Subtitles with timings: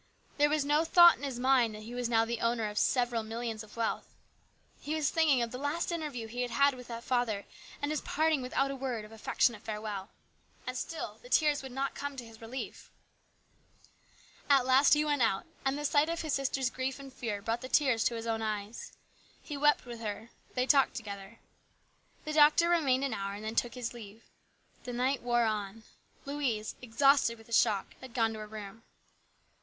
[0.39, 3.21] There was no thought in his mind that he was now the owner of several
[3.21, 4.15] millions of wealth.
[4.79, 7.45] He was thinking of the last interview he had with that father
[7.83, 10.09] and his parting without a word of affectionate fare well.
[10.65, 12.89] And still the tears would not come to his relief.
[14.49, 17.61] At last he went out, and the sight of his sister's grief and fear brought
[17.61, 18.93] the tears to his own eyes.
[19.43, 20.31] He wept with her.
[20.55, 21.37] They talked together.
[22.25, 24.23] The doctor remained an hour and then took his leave.
[24.83, 25.83] The night wore on.
[26.25, 28.81] Louise, exhausted with the shock, had gone to her room.